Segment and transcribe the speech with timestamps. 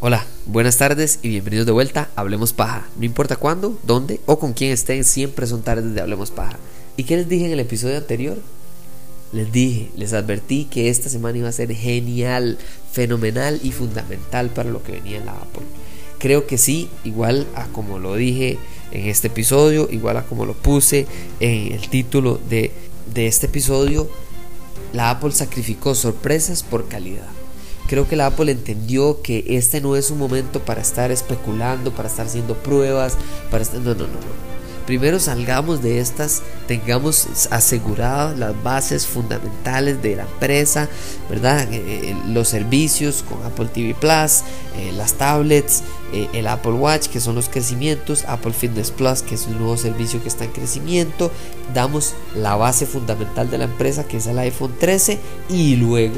[0.00, 2.88] Hola, buenas tardes y bienvenidos de vuelta a Hablemos Paja.
[2.96, 6.58] No importa cuándo, dónde o con quién estén, siempre son tardes de Hablemos Paja.
[6.96, 8.38] ¿Y qué les dije en el episodio anterior?
[9.32, 12.58] Les dije, les advertí que esta semana iba a ser genial,
[12.90, 15.62] fenomenal y fundamental para lo que venía en la Apple.
[16.18, 18.58] Creo que sí, igual a como lo dije
[18.92, 21.06] en este episodio, igual a como lo puse
[21.40, 22.72] en el título de,
[23.12, 24.08] de este episodio,
[24.92, 27.28] la Apple sacrificó sorpresas por calidad.
[27.88, 32.08] Creo que la Apple entendió que este no es un momento para estar especulando, para
[32.08, 33.16] estar haciendo pruebas,
[33.50, 33.80] para estar...
[33.80, 34.52] No, no, no, no
[34.86, 40.88] primero salgamos de estas, tengamos aseguradas las bases fundamentales de la empresa,
[41.28, 41.72] ¿verdad?
[41.72, 44.42] Eh, eh, los servicios con Apple TV Plus,
[44.76, 45.82] eh, las tablets,
[46.34, 50.22] el Apple Watch, que son los crecimientos, Apple Fitness Plus, que es un nuevo servicio
[50.22, 51.30] que está en crecimiento,
[51.72, 56.16] damos la base fundamental de la empresa, que es el iPhone 13, y luego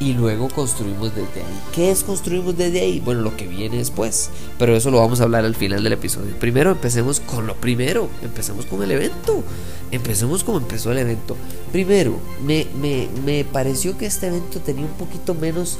[0.00, 1.60] y luego construimos desde ahí.
[1.74, 3.00] ¿Qué es construimos desde ahí?
[3.00, 6.34] Bueno, lo que viene después, pero eso lo vamos a hablar al final del episodio.
[6.38, 9.42] Primero empecemos con lo primero, empecemos con el evento.
[9.90, 11.36] Empecemos como empezó el evento.
[11.70, 15.78] Primero, me, me, me pareció que este evento tenía un poquito menos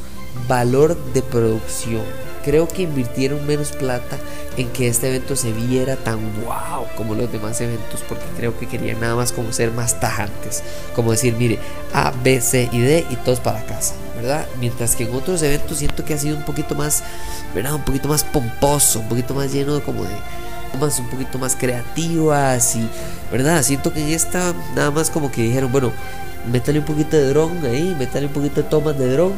[0.48, 2.02] valor de producción.
[2.44, 4.18] Creo que invirtieron menos plata
[4.56, 8.68] en que este evento se viera tan wow como los demás eventos, porque creo que
[8.68, 10.62] querían nada más como ser más tajantes,
[10.94, 11.58] como decir, mire,
[11.92, 14.46] A, B, C y D y todos para casa, ¿verdad?
[14.60, 17.02] Mientras que en otros eventos siento que ha sido un poquito más,
[17.54, 17.74] ¿verdad?
[17.74, 20.14] Un poquito más pomposo, un poquito más lleno de como de
[20.78, 22.88] más un poquito más creativas y,
[23.30, 23.62] ¿verdad?
[23.62, 25.92] Siento que en esta nada más como que dijeron, bueno,
[26.50, 29.32] métale un poquito de dron ahí, métale un poquito de tomas de dron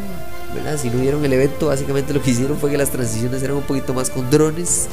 [0.78, 3.62] si no vieron el evento, básicamente lo que hicieron fue que las transiciones eran un
[3.62, 4.88] poquito más con drones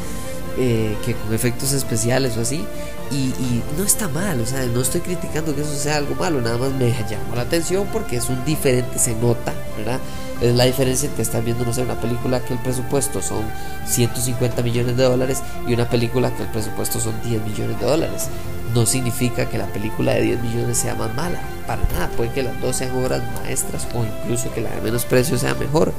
[0.58, 2.66] eh, que con efectos especiales o así.
[3.12, 6.58] Y, no está mal, o sea, no estoy criticando que eso sea algo malo, nada
[6.58, 10.00] más me llamó la atención porque es un diferente, se nota, ¿verdad?
[10.42, 13.44] Es la diferencia entre estar viendo, no sé, una película que el presupuesto son
[13.86, 18.30] 150 millones de dólares y una película que el presupuesto son 10 millones de dólares
[18.74, 22.44] no significa que la película de 10 millones sea más mala, para nada, puede que
[22.44, 25.94] las dos sean obras maestras o incluso que la de menos precio sea mejor,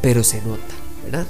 [0.00, 0.74] pero se nota,
[1.04, 1.26] ¿verdad?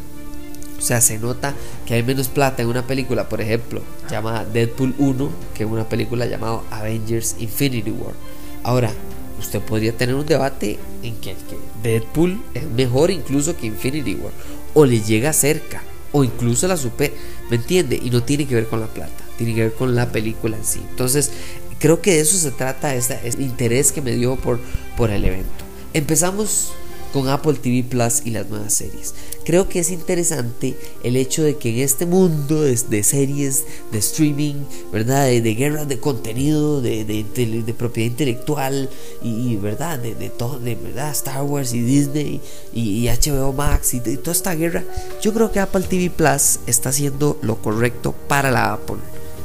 [0.79, 1.55] O sea, se nota
[1.87, 5.89] que hay menos plata en una película, por ejemplo, llamada Deadpool 1, que en una
[5.89, 8.15] película llamada Avengers Infinity War.
[8.63, 8.91] Ahora,
[9.39, 11.35] usted podría tener un debate en que,
[11.83, 14.33] Deadpool es mejor incluso que Infinity War,
[14.75, 17.13] o le llega cerca, o incluso la super,
[17.51, 18.01] ¿me entiende?
[18.03, 20.65] Y no tiene que ver con la plata tiene que ver con la película en
[20.65, 20.81] sí.
[20.91, 21.31] Entonces,
[21.79, 24.61] creo que de eso se trata este, interés que me dio por,
[24.97, 25.65] por el evento.
[25.93, 26.73] Empezamos
[27.13, 29.15] con Apple TV Plus y las nuevas series.
[29.45, 34.55] Creo que es interesante el hecho de que en este mundo de, series, de streaming,
[34.91, 35.27] ¿verdad?
[35.27, 38.89] De, de guerras de contenido, de, de propiedad intelectual
[39.23, 39.99] y, ¿verdad?
[39.99, 42.41] De, todo, de verdad, Star Wars y Disney
[42.73, 44.85] y, HBO Max y, toda esta guerra,
[45.21, 48.97] yo creo que Apple TV Plus está haciendo lo correcto para la Apple.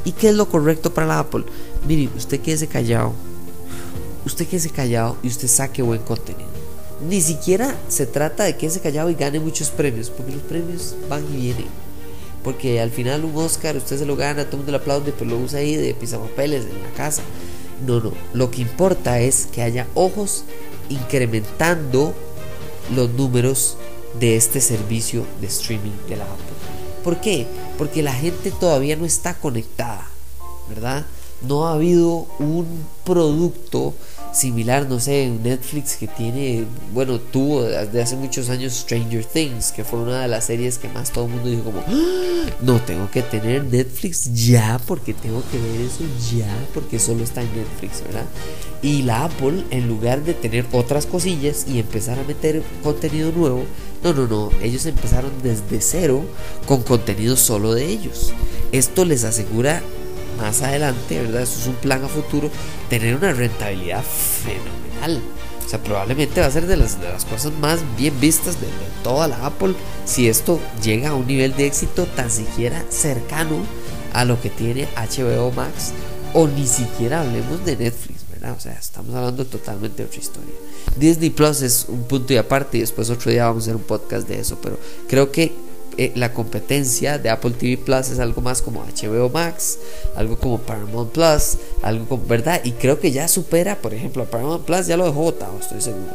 [0.04, 1.44] ¿Y qué es lo correcto para la Apple?
[1.86, 3.12] Mire, usted quédese callado.
[4.24, 6.49] Usted quédese callado y usted saque buen contenido.
[7.08, 11.24] Ni siquiera se trata de quédese callado y gane muchos premios, porque los premios van
[11.32, 11.66] y vienen.
[12.44, 15.30] Porque al final un Oscar usted se lo gana, todo el mundo le aplaude, pero
[15.30, 17.22] lo usa ahí de pisapapeles en la casa.
[17.86, 18.12] No, no.
[18.34, 20.44] Lo que importa es que haya ojos
[20.88, 22.14] incrementando
[22.94, 23.76] los números
[24.18, 26.44] de este servicio de streaming de la Apple.
[27.04, 27.46] ¿Por qué?
[27.78, 30.06] Porque la gente todavía no está conectada,
[30.68, 31.06] ¿verdad?
[31.42, 33.94] No ha habido un producto
[34.32, 39.84] similar, no sé, Netflix que tiene, bueno, tuvo desde hace muchos años Stranger Things, que
[39.84, 42.50] fue una de las series que más todo el mundo dijo como, ¡Ah!
[42.60, 46.04] no, tengo que tener Netflix ya, porque tengo que ver eso
[46.36, 48.26] ya, porque solo está en Netflix, ¿verdad?
[48.82, 53.64] Y la Apple, en lugar de tener otras cosillas y empezar a meter contenido nuevo,
[54.02, 56.24] no, no, no, ellos empezaron desde cero
[56.66, 58.32] con contenido solo de ellos.
[58.72, 59.82] Esto les asegura
[60.36, 61.42] más adelante, ¿verdad?
[61.42, 62.50] Eso es un plan a futuro,
[62.88, 65.22] tener una rentabilidad fenomenal.
[65.64, 68.66] O sea, probablemente va a ser de las, de las cosas más bien vistas de,
[69.04, 69.74] toda la Apple
[70.04, 73.58] si esto llega a un nivel de éxito tan siquiera cercano
[74.12, 75.92] a lo que tiene HBO Max
[76.34, 78.54] o ni siquiera hablemos de Netflix, ¿verdad?
[78.56, 80.54] O sea, estamos hablando totalmente de otra historia.
[80.96, 83.82] Disney Plus es un punto y aparte y después otro día vamos a hacer un
[83.82, 84.78] podcast de eso, pero
[85.08, 85.52] creo que
[85.96, 89.78] eh, la competencia de Apple TV Plus es algo más como HBO Max,
[90.16, 92.60] algo como Paramount Plus, algo como, ¿verdad?
[92.64, 95.80] Y creo que ya supera, por ejemplo, a Paramount Plus ya lo dejó votado, estoy
[95.80, 96.12] seguro.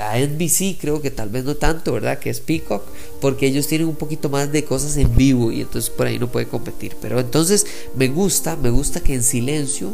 [0.00, 2.18] a NBC creo que tal vez no tanto, ¿verdad?
[2.18, 2.82] Que es Peacock,
[3.20, 6.30] porque ellos tienen un poquito más de cosas en vivo y entonces por ahí no
[6.30, 6.96] puede competir.
[7.00, 9.92] Pero entonces me gusta, me gusta que en silencio,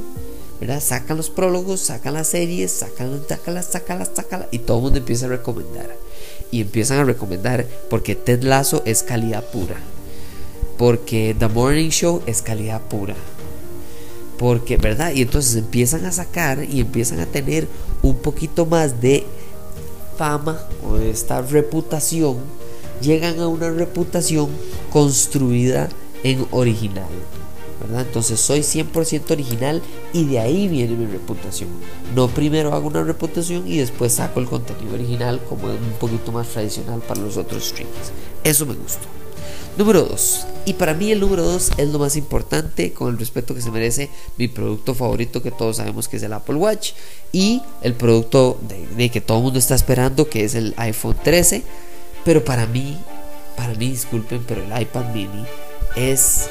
[0.58, 0.81] ¿verdad?
[0.81, 5.26] Sacan los prólogos, sacan las series, sacan, sacan, sacan, sacan, y todo el mundo empieza
[5.26, 5.91] a recomendar.
[6.52, 9.76] Y empiezan a recomendar porque Ted Lasso es calidad pura.
[10.78, 13.16] Porque The Morning Show es calidad pura
[14.43, 15.12] porque, ¿verdad?
[15.14, 17.69] Y entonces empiezan a sacar y empiezan a tener
[18.02, 19.25] un poquito más de
[20.16, 22.38] fama o de esta reputación,
[23.00, 24.48] llegan a una reputación
[24.90, 25.88] construida
[26.25, 27.08] en original.
[27.99, 29.82] Entonces soy 100% original
[30.12, 31.69] y de ahí viene mi reputación.
[32.14, 36.49] No primero hago una reputación y después saco el contenido original como un poquito más
[36.49, 38.12] tradicional para los otros streamers.
[38.44, 39.06] Eso me gustó.
[39.79, 40.46] Número 2.
[40.67, 43.70] Y para mí el número 2 es lo más importante con el respeto que se
[43.70, 46.93] merece mi producto favorito que todos sabemos que es el Apple Watch
[47.32, 48.58] y el producto
[48.96, 51.62] de, que todo el mundo está esperando que es el iPhone 13.
[52.25, 52.99] Pero para mí,
[53.56, 55.44] para mí disculpen, pero el iPad mini
[55.96, 56.49] es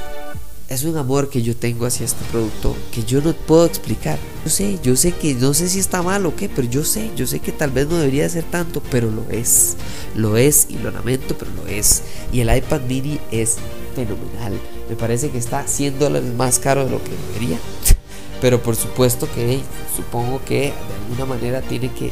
[0.71, 4.17] es un amor que yo tengo hacia este producto que yo no puedo explicar.
[4.45, 7.11] Yo sé, yo sé que no sé si está mal o qué, pero yo sé,
[7.15, 9.75] yo sé que tal vez no debería ser tanto, pero lo es.
[10.15, 12.03] Lo es y lo lamento, pero lo es.
[12.31, 13.57] Y el iPad mini es
[13.95, 14.53] fenomenal.
[14.89, 17.59] Me parece que está 100 dólares más caro de lo que debería.
[18.41, 19.59] Pero por supuesto que
[19.95, 20.73] supongo que de
[21.03, 22.11] alguna manera tiene que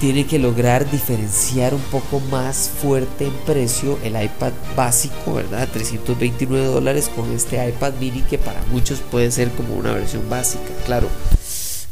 [0.00, 5.68] tiene que lograr diferenciar un poco más fuerte en precio el iPad básico, ¿verdad?
[5.70, 10.70] 329 dólares con este iPad mini que para muchos puede ser como una versión básica,
[10.86, 11.06] claro.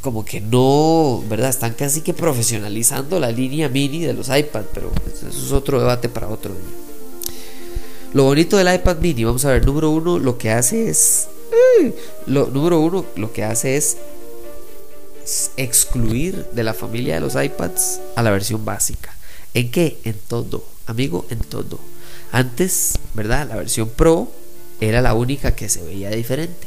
[0.01, 1.51] Como que no, ¿verdad?
[1.51, 6.09] Están casi que profesionalizando la línea mini de los iPad, pero eso es otro debate
[6.09, 7.35] para otro día.
[8.15, 11.29] Lo bonito del iPad mini, vamos a ver, número uno, lo que hace es...
[12.27, 13.99] Lo, número uno, lo que hace es
[15.57, 19.15] excluir de la familia de los iPads a la versión básica.
[19.55, 19.99] ¿En qué?
[20.05, 21.79] En todo, amigo, en todo.
[22.33, 23.49] Antes, ¿verdad?
[23.49, 24.31] La versión Pro
[24.81, 26.67] era la única que se veía diferente.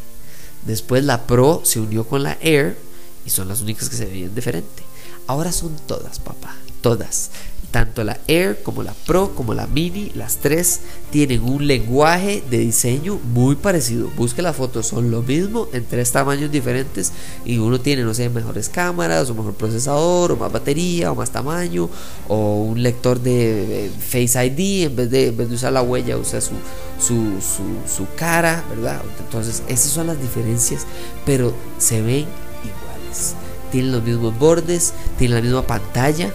[0.66, 2.78] Después la Pro se unió con la Air
[3.25, 4.84] y son las únicas que se veían diferente.
[5.28, 7.31] Ahora son todas, papá, todas.
[7.72, 12.58] Tanto la Air como la Pro como la Mini, las tres tienen un lenguaje de
[12.58, 14.10] diseño muy parecido.
[14.18, 17.14] Busque las fotos, son lo mismo en tres tamaños diferentes
[17.46, 21.32] y uno tiene, no sé, mejores cámaras o mejor procesador o más batería o más
[21.32, 21.90] tamaño
[22.28, 26.18] o un lector de Face ID en vez de, en vez de usar la huella
[26.18, 26.56] usa su,
[27.00, 27.64] su, su,
[27.96, 29.02] su cara, ¿verdad?
[29.20, 30.86] Entonces esas son las diferencias,
[31.26, 32.26] pero se ven
[32.66, 33.36] iguales.
[33.72, 36.34] Tienen los mismos bordes, tienen la misma pantalla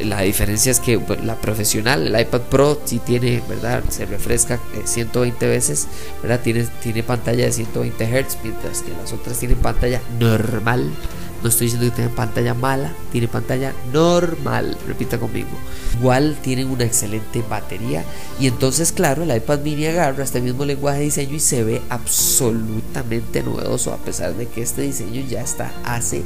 [0.00, 3.82] la diferencia es que la profesional, el iPad Pro, si tiene, ¿verdad?
[3.88, 5.86] Se refresca 120 eh, veces,
[6.22, 6.40] ¿verdad?
[6.40, 10.90] Tiene, tiene pantalla de 120 Hz, mientras que las otras tienen pantalla normal.
[11.42, 15.48] No estoy diciendo que tengan pantalla mala, tiene pantalla normal, repita conmigo.
[15.98, 18.04] Igual tienen una excelente batería
[18.40, 21.82] y entonces, claro, el iPad mini agarra este mismo lenguaje de diseño y se ve
[21.90, 26.22] absolutamente novedoso, a pesar de que este diseño ya está hace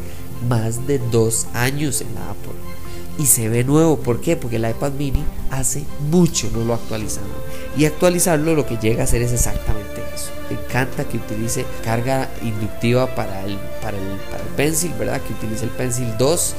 [0.48, 2.79] más de dos años en la Apple
[3.20, 3.98] y se ve nuevo.
[3.98, 4.34] ¿Por qué?
[4.34, 7.28] Porque el iPad mini hace mucho no lo actualizaron.
[7.76, 10.30] Y actualizarlo lo que llega a hacer es exactamente eso.
[10.48, 15.20] Me encanta que utilice carga inductiva para el, para el, para el Pencil, ¿verdad?
[15.20, 16.54] Que utilice el Pencil 2.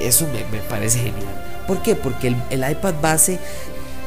[0.00, 1.62] Eso me, me parece genial.
[1.68, 1.94] ¿Por qué?
[1.94, 3.38] Porque el, el iPad base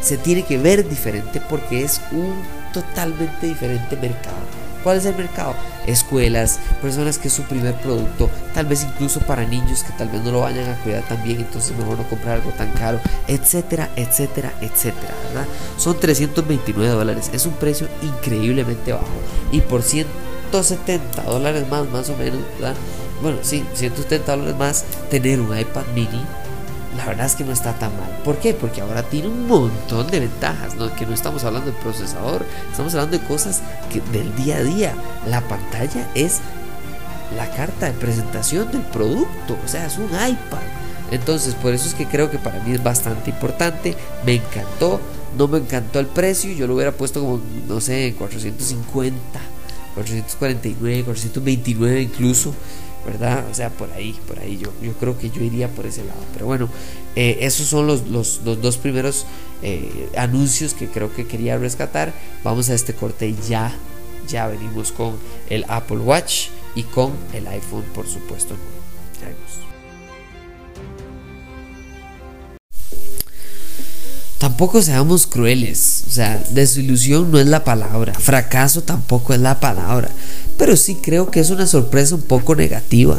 [0.02, 2.36] se tiene que ver diferente porque es un
[2.74, 4.63] totalmente diferente mercado.
[4.84, 5.56] ¿Cuál es el mercado?
[5.88, 10.22] Escuelas, personas que es su primer producto, tal vez incluso para niños que tal vez
[10.24, 13.90] no lo vayan a cuidar tan bien, entonces mejor no comprar algo tan caro, etcétera,
[13.96, 15.48] etcétera, etcétera, ¿verdad?
[15.78, 19.06] Son 329 dólares, es un precio increíblemente bajo
[19.52, 22.76] y por 170 dólares más, más o menos, ¿verdad?
[23.22, 26.26] Bueno, sí, 170 dólares más, tener un iPad mini
[26.98, 28.10] la verdad es que no está tan mal.
[28.24, 28.54] ¿Por qué?
[28.54, 30.94] Porque ahora tiene un montón de ventajas, ¿no?
[30.96, 34.94] que no estamos hablando de procesador, estamos hablando de cosas que del día a día.
[35.28, 36.40] La pantalla es
[37.36, 40.62] la carta de presentación del producto, o sea, es un iPad.
[41.12, 43.96] Entonces, por eso es que creo que para mí es bastante importante.
[44.26, 45.00] Me encantó,
[45.38, 49.18] no me encantó el precio, yo lo hubiera puesto como, no sé, 450,
[49.96, 52.54] 449, 429 incluso.
[53.06, 53.46] ¿Verdad?
[53.50, 56.20] O sea, por ahí, por ahí yo, yo creo que yo iría por ese lado.
[56.34, 56.70] Pero bueno,
[57.16, 59.26] eh, esos son los, los, dos primeros
[59.62, 62.14] eh, anuncios que creo que quería rescatar.
[62.44, 63.76] Vamos a este corte y ya,
[64.28, 65.18] ya venimos con
[65.50, 68.56] el Apple Watch y con el iPhone, por supuesto.
[69.22, 69.73] Ya
[74.44, 80.10] Tampoco seamos crueles, o sea, desilusión no es la palabra, fracaso tampoco es la palabra
[80.58, 83.18] pero sí creo que es una sorpresa un poco negativa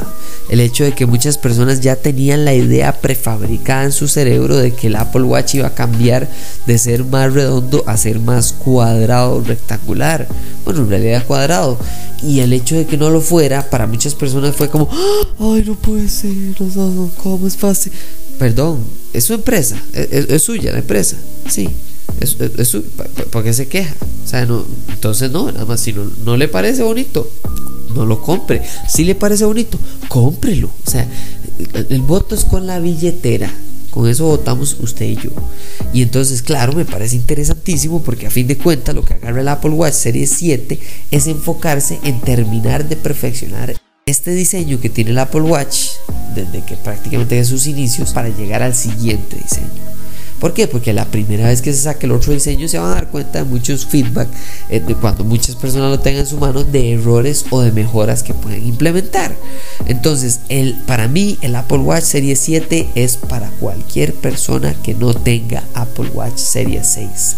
[0.49, 4.73] el hecho de que muchas personas ya tenían la idea prefabricada en su cerebro de
[4.73, 6.29] que el Apple Watch iba a cambiar
[6.67, 10.29] de ser más redondo a ser más cuadrado, rectangular.
[10.65, 11.79] Bueno, en realidad cuadrado.
[12.23, 14.89] Y el hecho de que no lo fuera, para muchas personas fue como,
[15.39, 17.93] ay, no puede ser, no, ¿cómo es fácil?
[18.39, 18.81] Perdón,
[19.13, 21.17] es su empresa, es, suya la empresa,
[21.49, 21.69] sí.
[22.21, 22.77] Es, es,
[23.31, 23.95] ¿Por qué se queja?
[24.25, 27.31] O sea, no, entonces no, nada más si no, le parece bonito,
[27.95, 28.63] no lo compre.
[28.89, 30.71] Si le parece bonito, cómprelo.
[30.87, 31.09] O sea,
[31.75, 33.53] el, voto es con la billetera.
[33.91, 35.31] Con eso votamos usted y yo.
[35.93, 39.49] Y entonces, claro, me parece interesantísimo porque a fin de cuentas lo que agarra el
[39.49, 40.81] Apple Watch Series 7
[41.13, 45.93] es enfocarse en terminar de perfeccionar este diseño que tiene el Apple Watch
[46.35, 49.83] desde que prácticamente de sus inicios para llegar al siguiente diseño.
[50.39, 50.69] ¿Por qué?
[50.69, 53.39] Porque la primera vez que se saque el otro diseño se van a dar cuenta
[53.39, 54.29] de muchos feedback,
[54.69, 58.23] eh, de cuando muchas personas lo tengan en su mano, de errores o de mejoras
[58.23, 59.35] que pueden implementar.
[59.87, 65.15] Entonces, el, para mí, el Apple Watch Series 7 es para cualquier persona que no
[65.15, 67.37] tenga Apple Watch Series 6.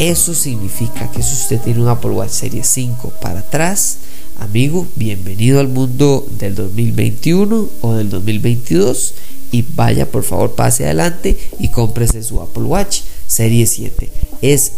[0.00, 3.98] Eso significa que si usted tiene un Apple Watch Series 5 para atrás,
[4.38, 9.14] amigo, bienvenido al mundo del 2021 o del 2022
[9.52, 14.10] y vaya por favor pase adelante y cómprese su Apple Watch Serie 7
[14.42, 14.72] es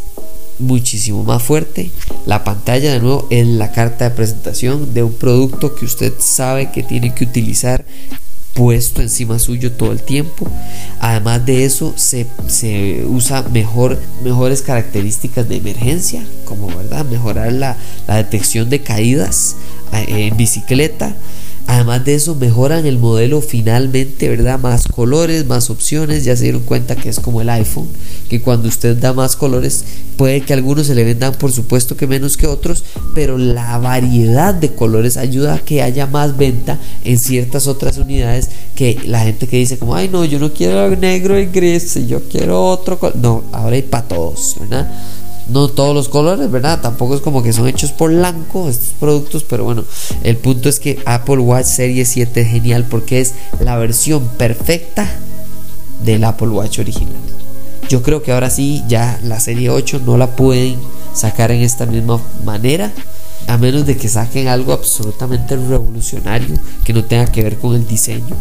[0.59, 1.91] muchísimo más fuerte
[2.27, 6.71] la pantalla de nuevo es la carta de presentación de un producto que usted sabe
[6.73, 7.85] que tiene que utilizar
[8.57, 10.49] puesto encima suyo todo el tiempo.
[10.99, 12.27] Además de eso, se,
[13.07, 17.77] usa mejor, mejores características de emergencia, como verdad, mejorar la,
[18.09, 19.57] la detección de caídas
[19.93, 21.15] eh, en bicicleta.
[21.69, 24.59] Además de eso, mejoran el modelo finalmente, ¿verdad?
[24.61, 26.25] Más colores, más opciones.
[26.25, 27.89] Ya se dieron cuenta que es como el iPhone,
[28.29, 29.85] que cuando usted da más colores,
[30.17, 34.55] puede que algunos se le vendan, por supuesto que menos que otros, pero la variedad
[34.55, 39.49] de colores ayuda a que haya más venta en ciertas otras unidades que la gente
[39.49, 43.17] que dice como, ay no, yo no quiero negro y gris, yo quiero otro color.
[43.17, 44.89] No, ahora hay para todos, ¿verdad?
[45.49, 46.81] No todos los colores, ¿verdad?
[46.81, 49.85] Tampoco es como que son hechos por blanco estos productos, pero bueno,
[50.23, 55.09] el punto es que Apple Watch Series 7 es genial porque es la versión perfecta
[56.05, 57.15] del Apple Watch original.
[57.89, 60.77] Yo creo que ahora sí, ya la serie 8 no la pueden
[61.15, 62.93] sacar en esta misma manera
[63.47, 67.87] a menos de que saquen algo absolutamente revolucionario que no tenga que ver con el
[67.87, 68.37] diseño.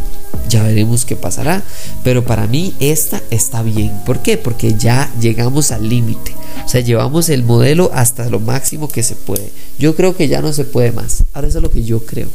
[0.50, 1.64] Ya veremos qué pasará,
[2.04, 3.92] pero para mí esta está bien.
[4.06, 4.38] ¿Por qué?
[4.38, 6.34] Porque ya llegamos al límite.
[6.66, 9.52] O sea, llevamos el modelo hasta lo máximo que se puede.
[9.80, 11.24] Yo creo que ya no se puede más.
[11.34, 12.28] Ahora eso es lo que yo creo.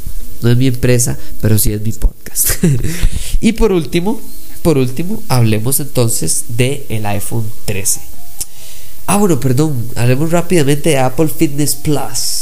[0.42, 2.64] No es mi empresa, pero sí es mi podcast.
[3.40, 4.20] y por último,
[4.62, 8.00] por último, hablemos entonces de el iPhone 13.
[9.06, 12.39] Ah, bueno, perdón, hablemos rápidamente de Apple Fitness Plus.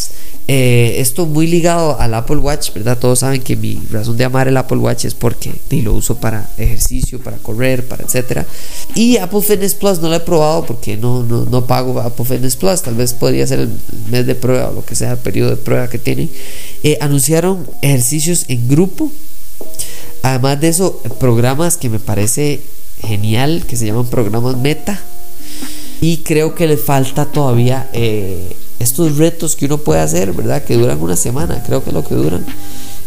[0.51, 2.99] Eh, esto muy ligado al Apple Watch, ¿verdad?
[2.99, 6.51] Todos saben que mi razón de amar el Apple Watch es porque lo uso para
[6.57, 8.47] ejercicio, para correr, para etcétera.
[8.95, 12.57] Y Apple Fitness Plus no lo he probado porque no, no, no pago Apple Fitness
[12.57, 12.81] Plus.
[12.81, 13.71] Tal vez podría ser el
[14.11, 16.31] mes de prueba o lo que sea, el periodo de prueba que tiene.
[16.83, 19.13] Eh, anunciaron ejercicios en grupo.
[20.23, 22.63] Además de eso, programas que me parece
[23.03, 24.99] genial, que se llaman programas meta
[26.01, 30.63] y creo que le falta todavía eh, estos retos que uno puede hacer, ¿verdad?
[30.63, 32.45] Que duran una semana, creo que es lo que duran.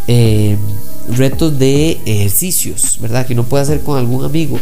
[0.08, 0.58] Eh,
[1.10, 3.26] retos de ejercicios, ¿verdad?
[3.26, 4.60] Que uno puede hacer con algún amigo.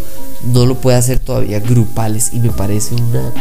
[0.53, 3.33] No lo puede hacer todavía grupales y me parece una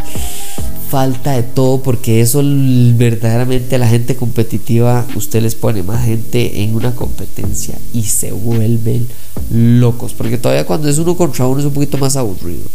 [0.90, 6.62] falta de todo porque eso verdaderamente a la gente competitiva usted les pone más gente
[6.62, 9.06] en una competencia y se vuelven
[9.52, 12.68] locos porque todavía cuando es uno contra uno es un poquito más aburrido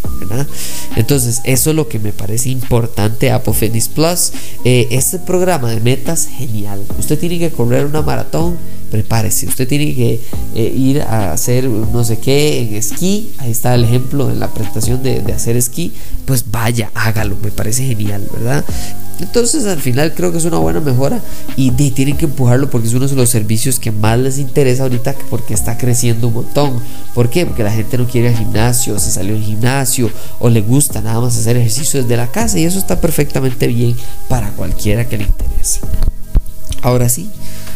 [0.95, 4.31] entonces eso es lo que me parece importante Fitness Plus.
[4.63, 6.83] Eh, este programa de metas genial.
[6.97, 8.57] Usted tiene que correr una maratón
[8.93, 9.47] prepárese.
[9.47, 10.19] Usted tiene que
[10.53, 13.31] eh, ir a hacer no sé qué en esquí.
[13.39, 15.91] Ahí está el ejemplo en la presentación de, hacer esquí.
[16.25, 17.35] Pues vaya, hágalo.
[17.41, 18.63] Me parece genial, ¿verdad?
[19.19, 21.19] Entonces al final creo que es una buena mejora
[21.55, 25.15] y, tienen que empujarlo porque es uno de los servicios que más les interesa ahorita
[25.31, 26.79] porque está creciendo un montón.
[27.15, 27.47] ¿Por qué?
[27.47, 31.01] Porque la gente no quiere ir al gimnasio, se salió del gimnasio o le gusta
[31.01, 33.95] nada más hacer ejercicio desde la casa y eso está perfectamente bien
[34.27, 35.79] para cualquiera que le interese.
[36.83, 37.29] Ahora sí,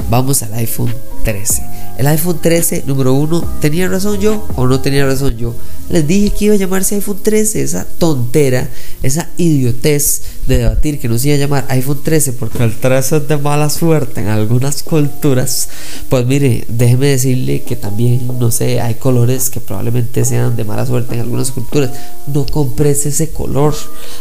[0.10, 1.64] vamos al iPhone 13.
[1.98, 5.56] El iPhone 13, número uno, ¿tenía razón yo o no tenía razón yo?
[5.90, 8.70] Les dije que iba a llamarse iPhone 13, esa tontera,
[9.02, 13.18] esa idiotez de debatir que no se iba a llamar iPhone 13 porque el 13
[13.18, 15.70] es de mala suerte en algunas culturas.
[16.10, 20.86] Pues mire, déjeme decirle que también, no sé, hay colores que probablemente sean de mala
[20.86, 21.92] suerte en algunas culturas.
[22.28, 23.74] No compres ese color.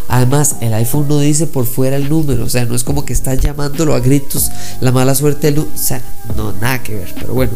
[0.09, 3.13] Además, el iPhone no dice por fuera el número, o sea, no es como que
[3.13, 6.01] está llamándolo a gritos la mala suerte del O sea,
[6.37, 7.15] no, nada que ver.
[7.19, 7.53] Pero bueno,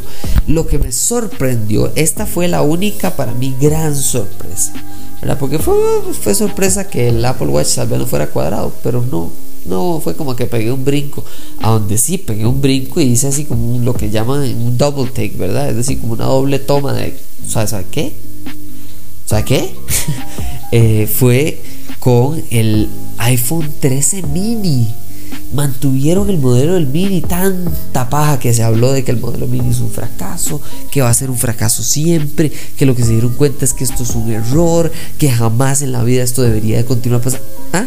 [0.46, 4.72] lo que me sorprendió, esta fue la única para mí gran sorpresa.
[5.20, 5.38] ¿verdad?
[5.38, 5.74] Porque fue,
[6.20, 9.30] fue sorpresa que el Apple Watch tal vez no fuera cuadrado, pero no,
[9.66, 11.24] no fue como que pegué un brinco.
[11.60, 15.10] A donde sí pegué un brinco y hice así como lo que llaman un double
[15.10, 15.68] take, ¿verdad?
[15.70, 17.16] Es decir, como una doble toma de.
[17.46, 18.12] ¿Sabes qué?
[19.26, 19.74] ¿Sabes qué?
[20.72, 21.60] eh, fue
[21.98, 22.88] con el
[23.18, 24.88] iPhone 13 mini
[25.52, 29.71] mantuvieron el modelo del Mini tanta paja que se habló de que el modelo Mini
[29.71, 33.35] es un fracaso, que va a ser un fracaso siempre, que lo que se dieron
[33.35, 36.85] cuenta es que esto es un error, que jamás en la vida esto debería de
[36.85, 37.47] continuar pasando.
[37.73, 37.87] ¿Ah?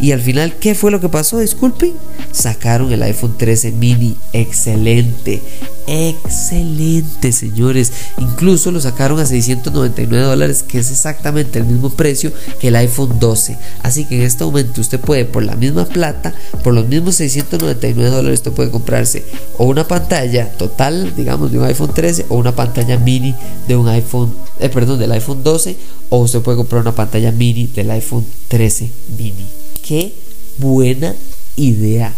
[0.00, 1.38] Y al final, ¿qué fue lo que pasó?
[1.38, 1.92] Disculpen.
[2.32, 4.16] Sacaron el iPhone 13 mini.
[4.32, 5.40] Excelente.
[5.86, 7.92] Excelente, señores.
[8.18, 13.18] Incluso lo sacaron a 699 dólares, que es exactamente el mismo precio que el iPhone
[13.20, 13.56] 12.
[13.82, 18.10] Así que en este momento usted puede, por la misma plata, por los mismos 699
[18.10, 19.24] dólares, usted puede comprarse
[19.58, 23.34] o una pantalla total, digamos, de un iPhone 13 o una pantalla mini
[23.68, 25.76] de un iPhone, eh, perdón, del iPhone 12
[26.10, 29.46] o usted puede comprar una pantalla mini del iPhone 13 mini.
[29.86, 30.12] Qué
[30.58, 31.14] buena
[31.56, 32.12] idea.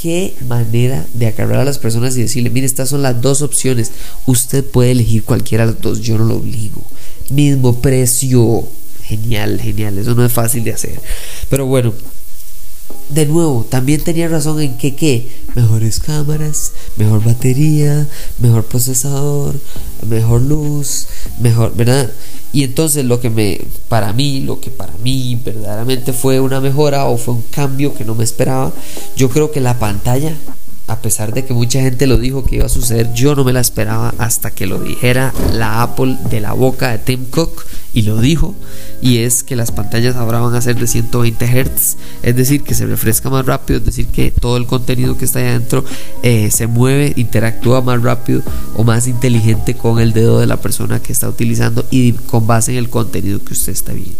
[0.00, 3.92] Qué manera de acarrear a las personas y decirle, mire, estas son las dos opciones.
[4.26, 6.82] Usted puede elegir cualquiera de las dos, yo no lo obligo.
[7.30, 8.64] Mismo precio.
[9.04, 9.96] Genial, genial.
[9.98, 11.00] Eso no es fácil de hacer.
[11.48, 11.94] Pero bueno,
[13.08, 15.30] de nuevo, también tenía razón en que, ¿qué?
[15.54, 18.06] Mejores cámaras, mejor batería,
[18.38, 19.54] mejor procesador,
[20.08, 21.06] mejor luz,
[21.40, 22.10] mejor, ¿verdad?
[22.52, 27.06] Y entonces lo que me, para mí, lo que para mí verdaderamente fue una mejora
[27.06, 28.72] o fue un cambio que no me esperaba,
[29.16, 30.34] yo creo que la pantalla,
[30.86, 33.52] a pesar de que mucha gente lo dijo que iba a suceder, yo no me
[33.52, 38.02] la esperaba hasta que lo dijera la Apple de la boca de Tim Cook y
[38.02, 38.54] lo dijo,
[39.00, 42.74] y es que las pantallas ahora van a ser de 120 Hz, es decir, que
[42.74, 45.84] se refresca más rápido, es decir, que todo el contenido que está ahí adentro
[46.22, 48.42] eh, se mueve, interactúa más rápido
[48.76, 52.72] o más inteligente con el dedo de la persona que está utilizando y con base
[52.72, 54.16] en el contenido que usted está viendo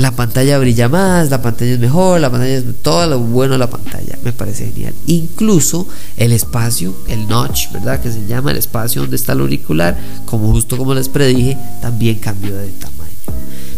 [0.00, 3.58] la pantalla brilla más, la pantalla es mejor, la pantalla es todo lo bueno de
[3.58, 4.94] la pantalla, me parece genial.
[5.06, 8.00] Incluso el espacio, el notch, ¿verdad?
[8.00, 12.18] Que se llama el espacio donde está el auricular, como justo como les predije, también
[12.18, 13.10] cambió de tamaño.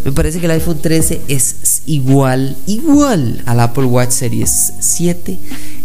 [0.05, 5.39] Me parece que el iPhone 13 es igual, igual al Apple Watch Series 7,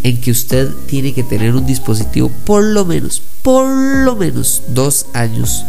[0.04, 5.08] en que usted tiene que tener un dispositivo por lo menos, por lo menos dos
[5.14, 5.64] años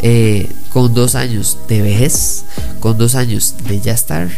[0.00, 2.44] eh, con dos años de vejez,
[2.80, 4.28] con dos años de ya estar,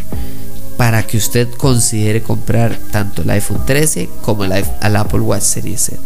[0.76, 6.00] para que usted considere comprar tanto el iPhone 13 como el, Apple Watch Series 7.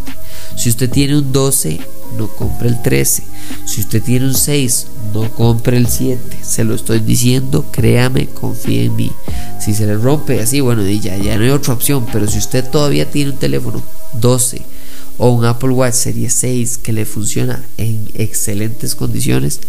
[0.56, 1.80] Si usted tiene un 12,
[2.18, 3.22] no compre el 13.
[3.66, 6.38] Si usted tiene un 6, no compre el 7.
[6.42, 9.12] Se lo estoy diciendo, créame, confíe en mí.
[9.60, 12.06] Si se le rompe así, bueno, ya, ya no hay otra opción.
[12.12, 13.82] Pero si usted todavía tiene un teléfono
[14.14, 14.73] 12
[15.18, 19.61] o un Apple Watch Series 6 que le funciona en excelentes condiciones,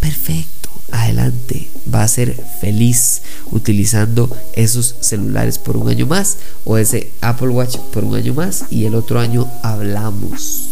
[0.00, 7.10] perfecto, adelante, va a ser feliz utilizando esos celulares por un año más o ese
[7.20, 10.70] Apple Watch por un año más y el otro año hablamos,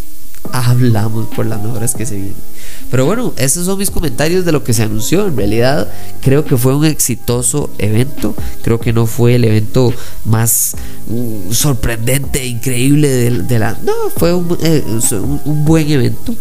[0.52, 2.55] hablamos por las mejoras que se vienen.
[2.90, 5.26] Pero bueno, esos son mis comentarios de lo que se anunció.
[5.26, 8.34] En realidad creo que fue un exitoso evento.
[8.62, 9.92] Creo que no fue el evento
[10.24, 10.74] más
[11.08, 13.76] uh, sorprendente increíble de, la...
[13.82, 16.34] No, fue eh, un, un buen evento.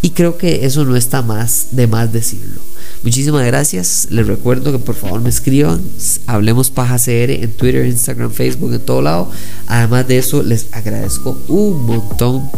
[0.00, 2.60] Y creo que eso no está más de más decirlo.
[3.04, 4.08] Muchísimas gracias.
[4.10, 5.80] Les recuerdo que por favor me escriban.
[6.26, 9.30] Hablemos Paja CR en Twitter, Instagram, Facebook, en todo lado.
[9.66, 12.50] Además de eso, les agradezco un montón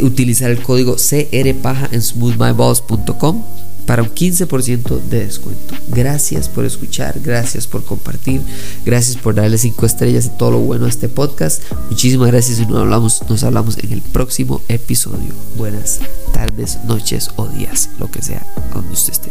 [0.00, 3.42] utilizar el código CRPaja en smoothmyballs.com
[3.88, 5.74] para un 15% de descuento.
[5.88, 8.42] Gracias por escuchar, gracias por compartir,
[8.84, 11.62] gracias por darle 5 estrellas y todo lo bueno a este podcast.
[11.88, 15.32] Muchísimas gracias y nos hablamos, nos hablamos en el próximo episodio.
[15.56, 16.00] Buenas
[16.34, 19.30] tardes, noches o días, lo que sea, donde usted esté.